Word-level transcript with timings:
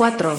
cuatro. 0.00 0.34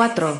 4. 0.00 0.39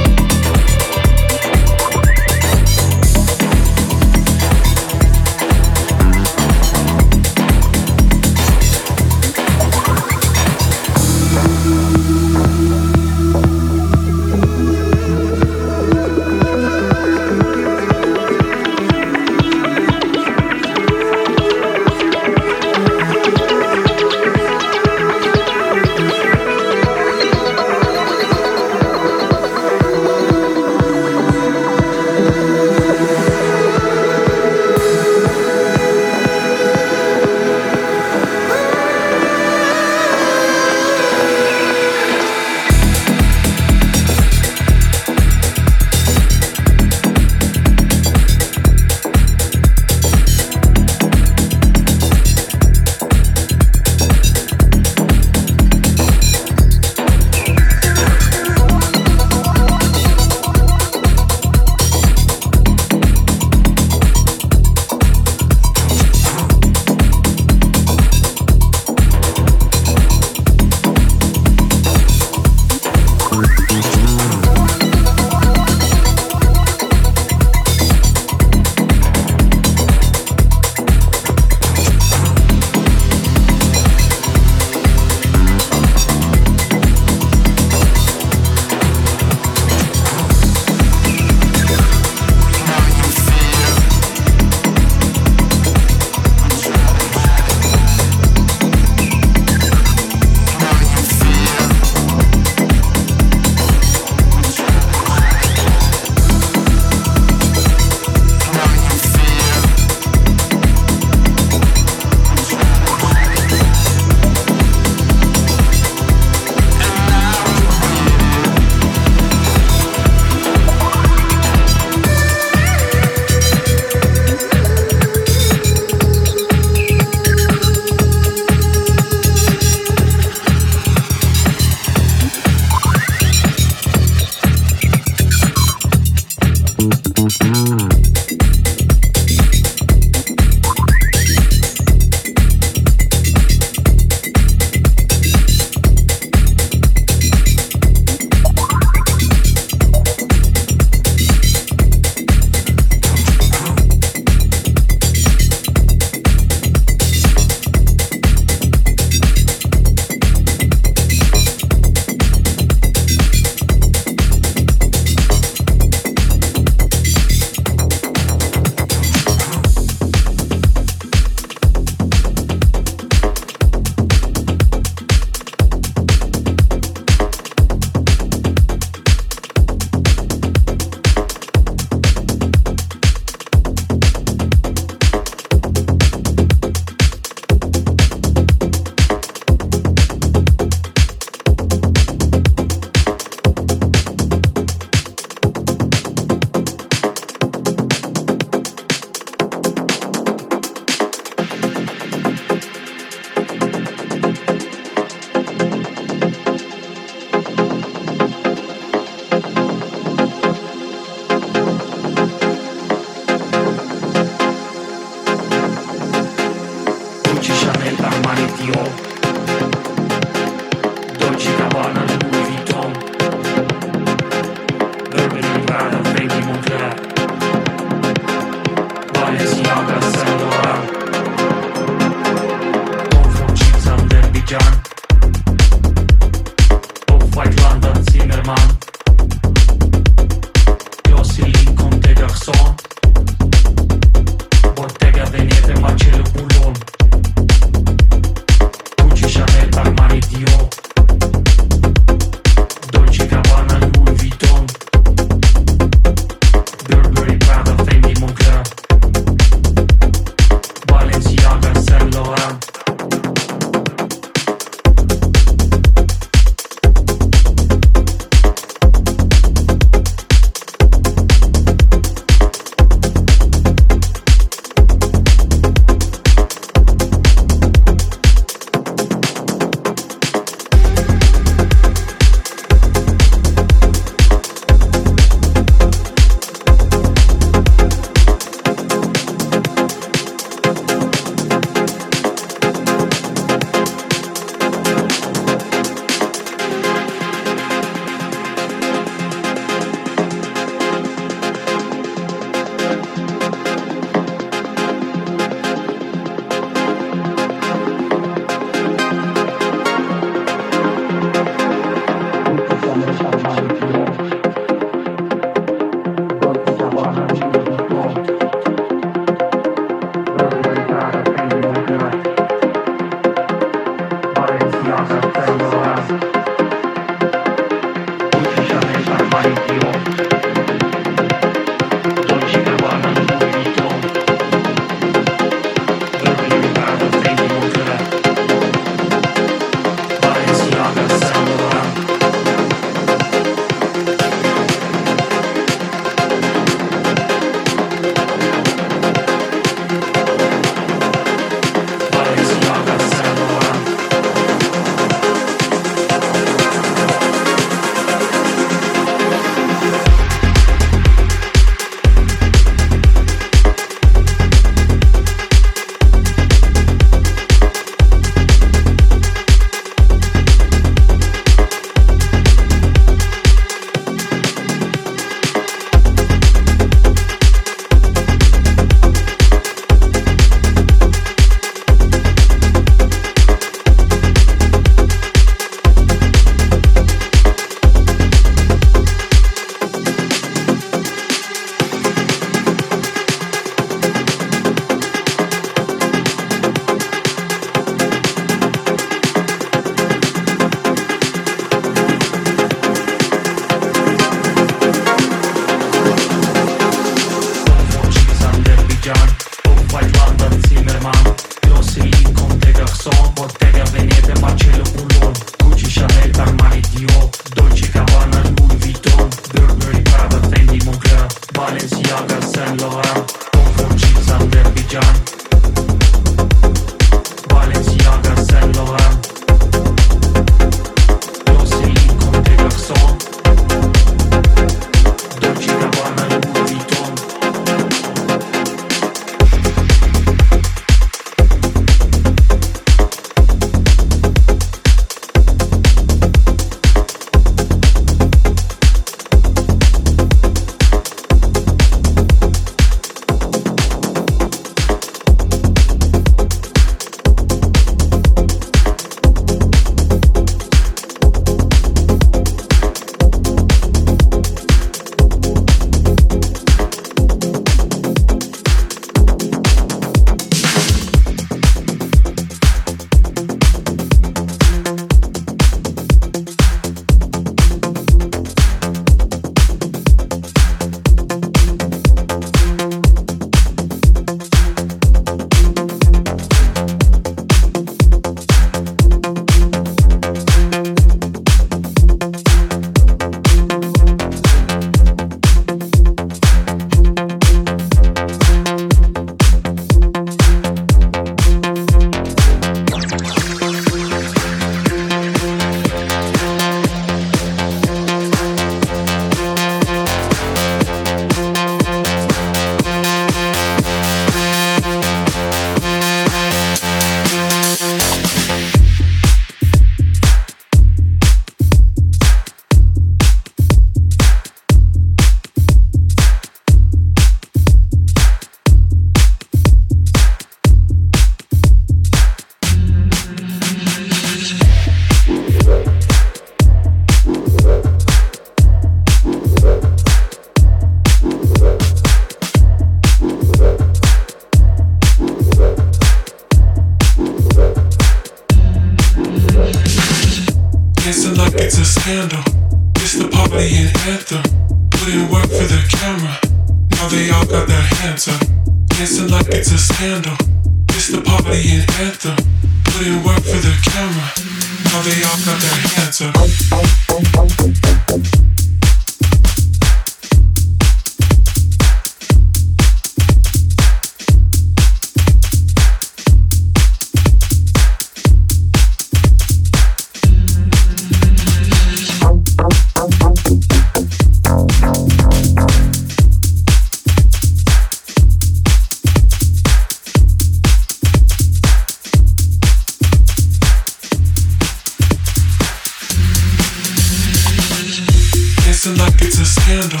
It's 599.26 599.38
a 599.38 599.46
scandal. 599.46 600.00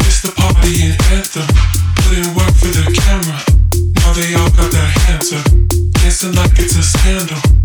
It's 0.00 0.20
the 0.20 0.30
party 0.36 0.92
anthem. 1.16 1.48
Work 2.36 2.52
for 2.52 2.68
the 2.68 2.84
camera. 3.00 3.40
Now 3.96 4.12
they 4.12 4.34
all 4.34 4.50
got 4.50 4.70
their 4.70 4.90
hands 5.08 5.32
up. 5.32 5.46
Dancing 5.92 6.34
like 6.34 6.52
it's 6.58 6.76
a 6.76 6.82
scandal. 6.82 7.57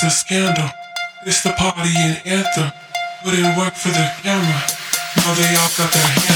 It's 0.00 0.14
a 0.14 0.16
scandal. 0.16 0.70
It's 1.26 1.42
the 1.42 1.50
party 1.58 1.90
anthem. 2.24 2.70
Put 3.24 3.34
in 3.34 3.58
work 3.58 3.74
for 3.74 3.88
the 3.88 4.06
camera. 4.22 4.62
Now 5.16 5.34
they 5.34 5.56
all 5.56 5.70
got 5.76 5.92
their 5.92 6.27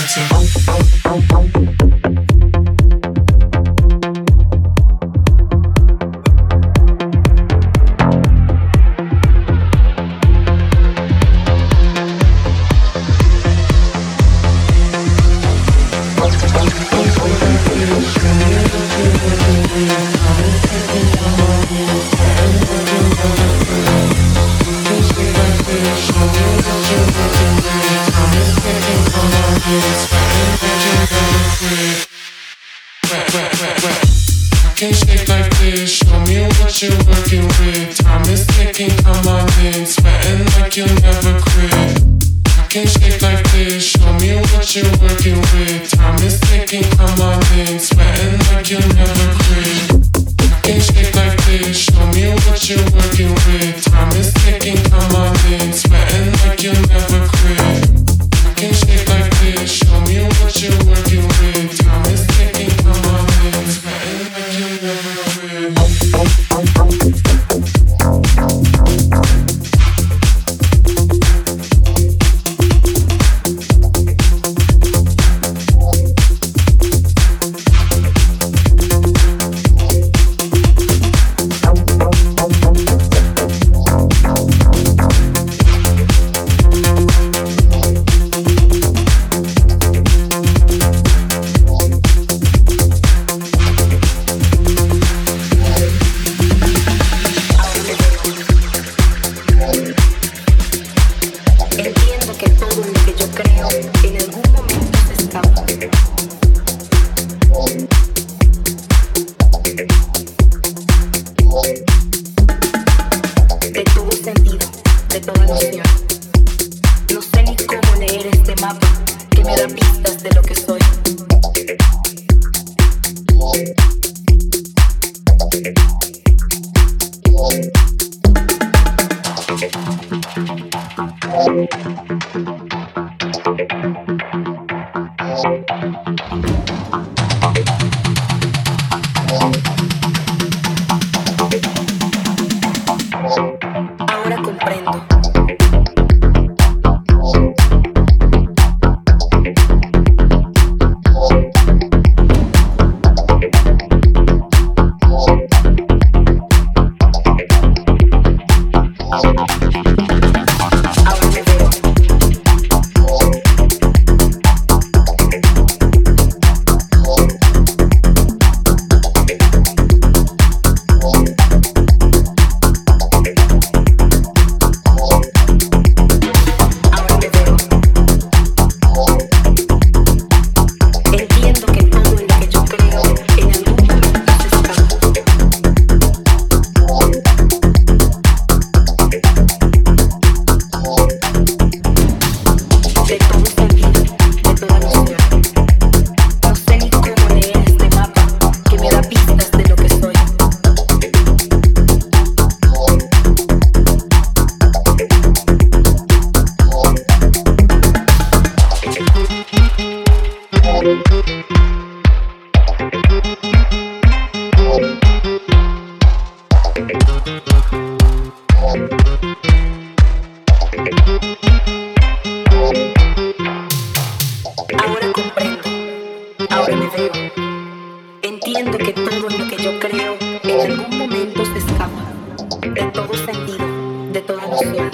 Entiendo 228.21 228.77
que 228.77 228.93
todo 228.93 229.31
lo 229.31 229.49
que 229.49 229.57
yo 229.57 229.79
creo 229.81 230.15
en 230.21 230.61
algún 230.61 230.99
momento 230.99 231.43
se 231.47 231.59
escapa 231.59 232.13
de 232.61 232.83
todo 232.93 233.15
sentido, 233.15 233.67
de 234.13 234.21
toda 234.21 234.47
noción. 234.47 234.91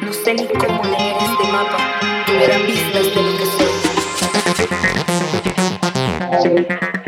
No 0.00 0.12
sé 0.12 0.34
ni 0.34 0.48
cómo 0.48 0.82
leer 0.82 1.16
este 1.20 1.52
mapa 1.52 1.78
que 2.26 2.34
vistas 2.66 3.14
de 3.14 3.22
lo 3.22 3.38
que 3.38 3.46
soy. 6.88 7.01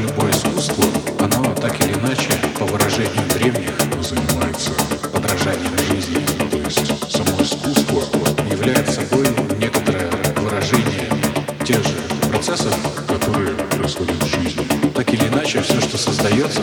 любое 0.00 0.30
искусство, 0.30 0.84
оно 1.20 1.54
так 1.54 1.80
или 1.80 1.94
иначе, 1.94 2.30
по 2.58 2.64
выражению 2.66 3.26
древних, 3.34 3.70
занимается 4.02 4.70
подражанием 5.12 5.76
жизни. 5.88 6.18
То 6.50 6.58
есть 6.58 6.86
само 7.10 7.42
искусство 7.42 8.02
является 8.50 8.92
собой 8.92 9.26
некоторое 9.58 10.10
выражение 10.36 11.08
тех 11.64 11.82
же 11.82 11.94
процессов, 12.30 12.76
которые 13.06 13.54
происходят 13.54 14.22
в 14.22 14.26
жизни. 14.26 14.66
Так 14.94 15.12
или 15.12 15.26
иначе, 15.28 15.60
все, 15.62 15.80
что 15.80 15.98
создается, 15.98 16.60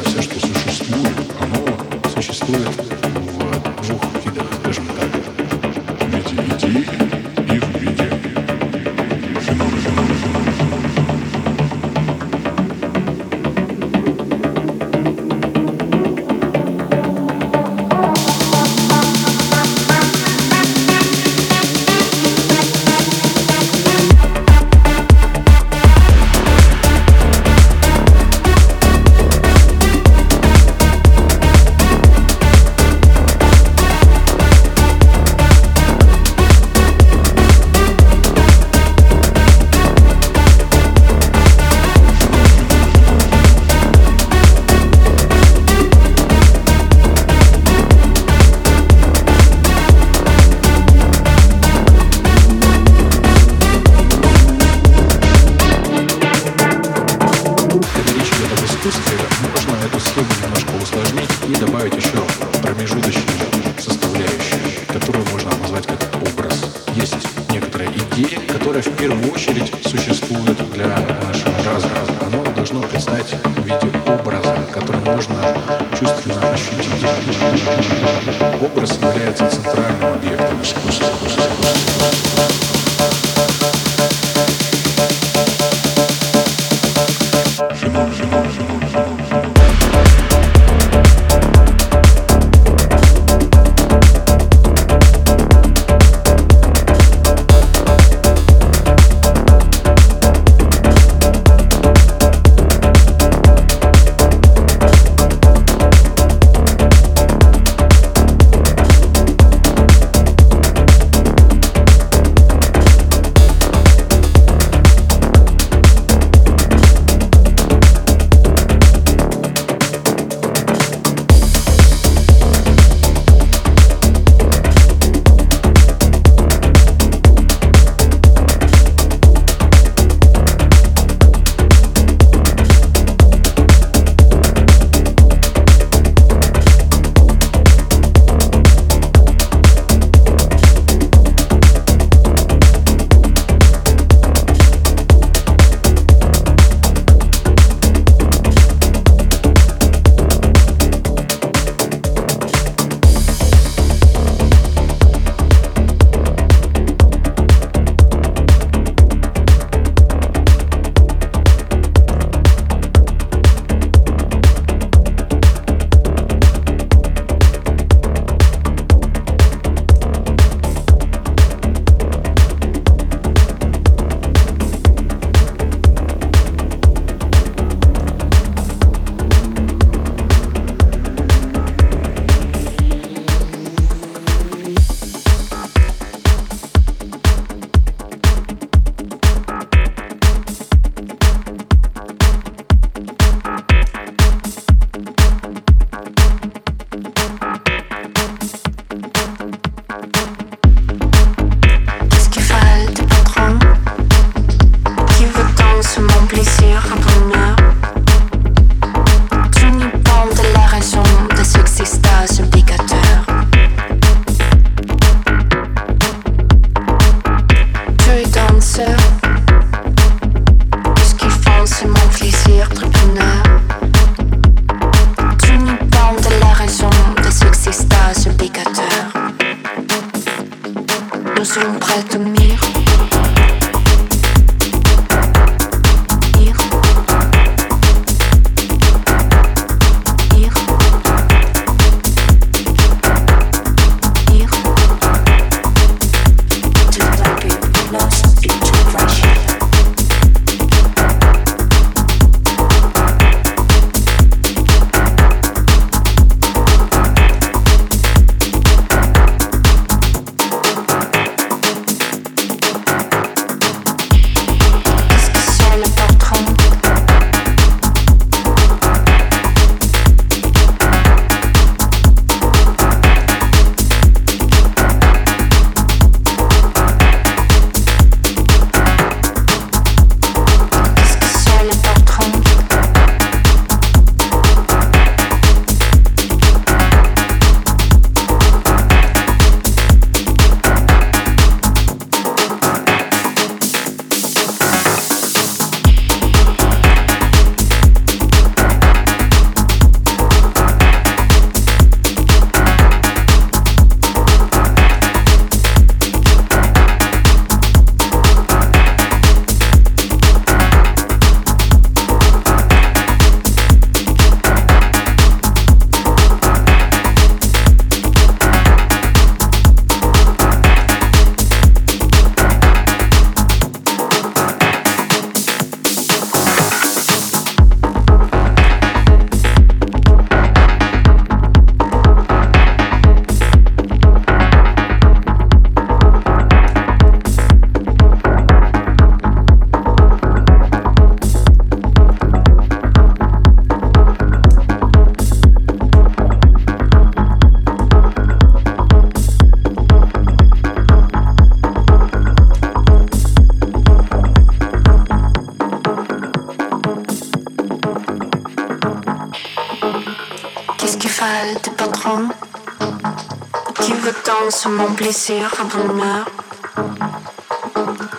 mon 364.69 364.93
plaisir 364.93 365.51
à 365.59 365.63
bonheur. 365.63 366.25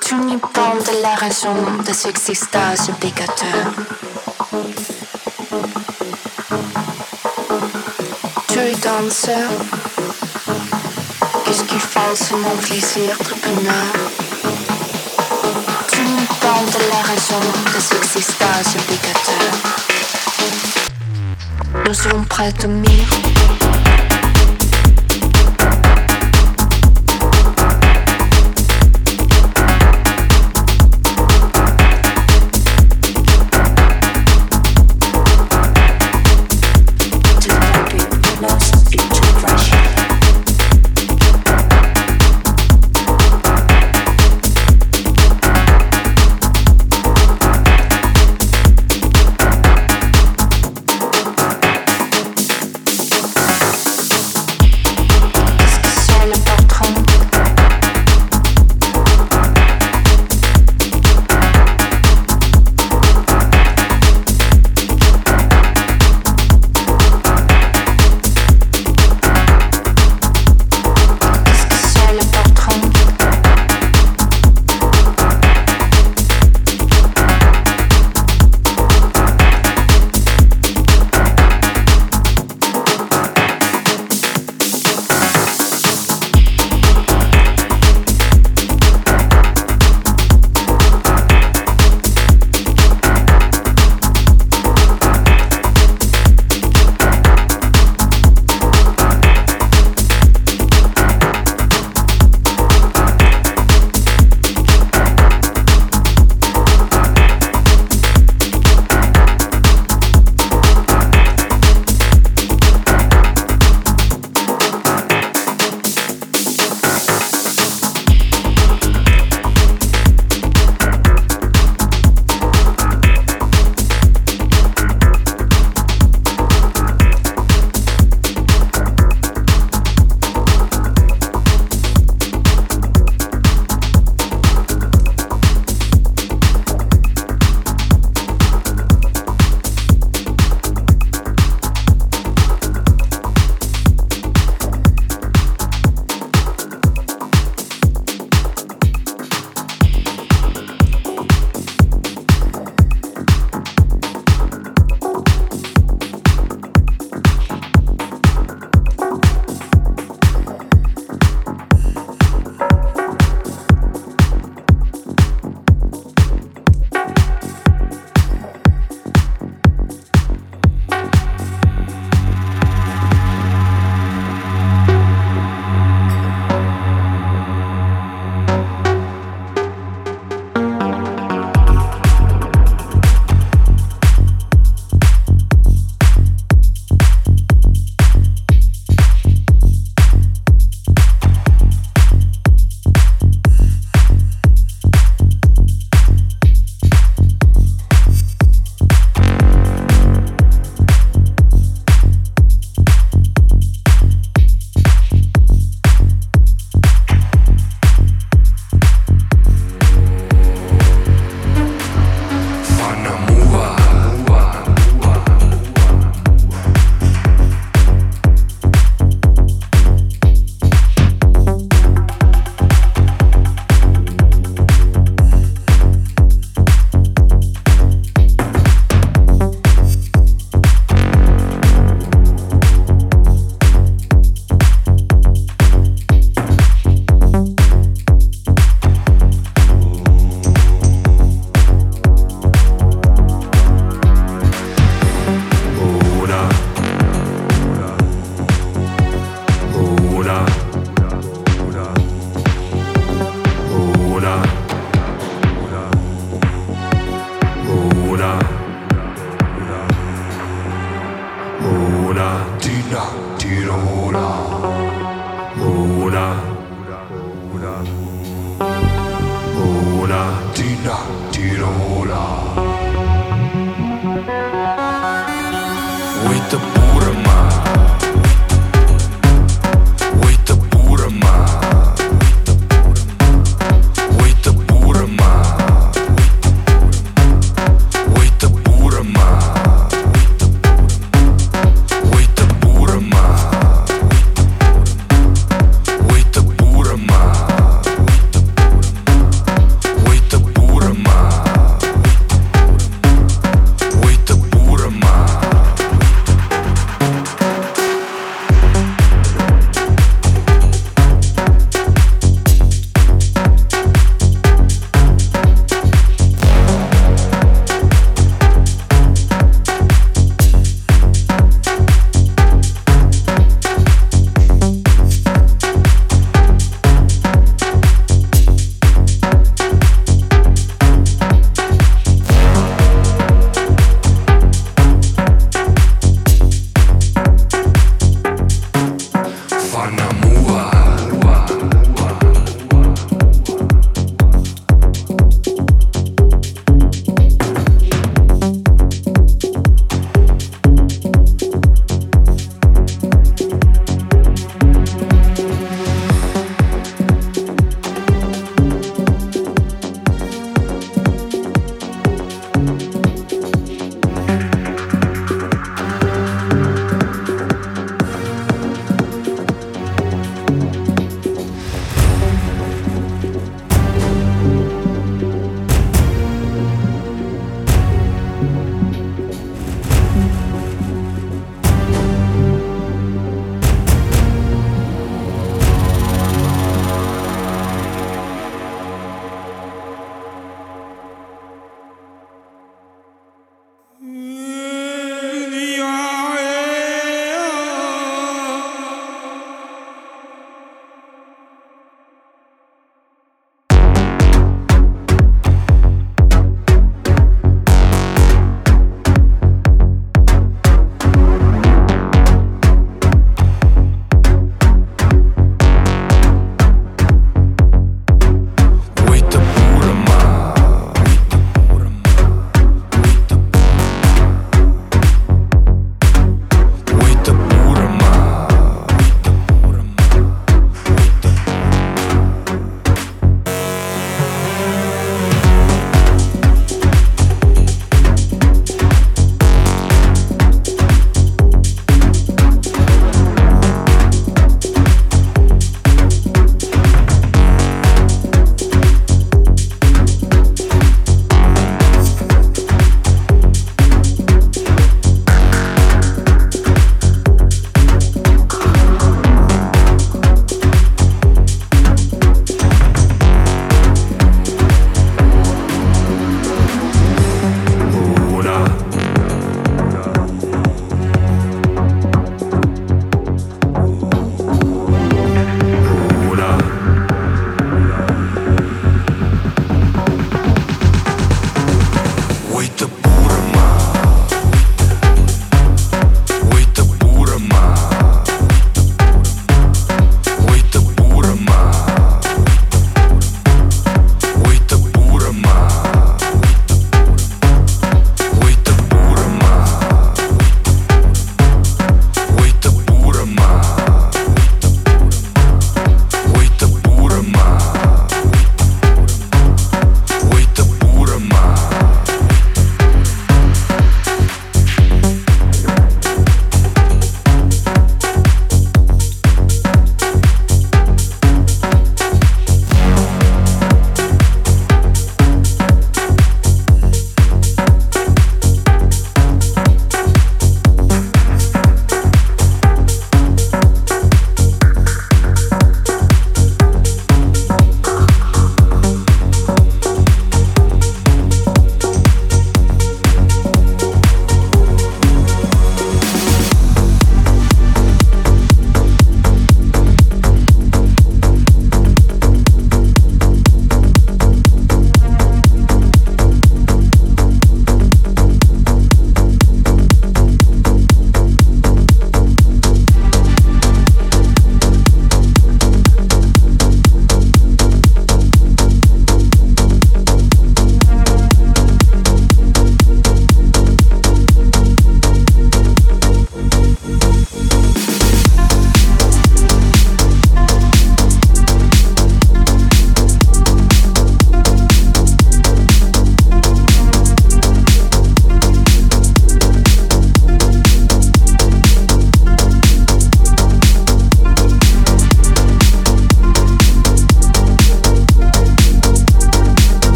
Tu 0.00 0.14
n'y 0.16 0.36
pas 0.36 0.74
de 0.74 1.02
la 1.02 1.14
raison 1.14 1.54
de 1.86 1.92
ce 1.92 2.08
extase 2.08 2.88
obligateur. 2.88 3.72
Tu 8.48 8.58
es 8.58 8.74
danseur. 8.74 9.50
Qu'est-ce 11.44 11.64
qui 11.64 11.76
mon 12.34 12.56
plaisir 12.56 13.16
de 13.18 13.34
bonheur? 13.44 13.92
Tu 15.92 16.00
n'y 16.00 16.26
pas 16.40 16.60
de 16.74 16.80
la 16.90 17.02
raison 17.10 17.42
de 17.74 17.80
ce 17.80 18.18
extase 18.18 18.76
obligateur. 18.82 19.52
Nous 21.86 21.94
sommes 21.94 22.26
prêts 22.26 22.52
de 22.52 22.66
mire. 22.66 23.21